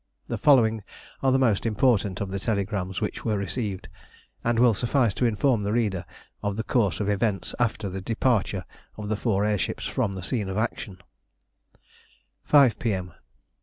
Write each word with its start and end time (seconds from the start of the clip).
The 0.27 0.39
following 0.39 0.81
are 1.21 1.31
the 1.31 1.37
most 1.37 1.63
important 1.63 2.21
of 2.21 2.31
the 2.31 2.39
telegrams 2.39 3.01
which 3.01 3.23
were 3.23 3.37
received, 3.37 3.87
and 4.43 4.57
will 4.57 4.73
suffice 4.73 5.13
to 5.13 5.27
inform 5.27 5.61
the 5.61 5.71
reader 5.71 6.05
of 6.41 6.57
the 6.57 6.63
course 6.63 6.99
of 6.99 7.07
events 7.07 7.53
after 7.59 7.87
the 7.87 8.01
departure 8.01 8.65
of 8.97 9.09
the 9.09 9.15
four 9.15 9.45
air 9.45 9.59
ships 9.59 9.85
from 9.85 10.15
the 10.15 10.23
scene 10.23 10.49
of 10.49 10.57
action 10.57 10.97
5 12.45 12.79
P.M. 12.79 13.13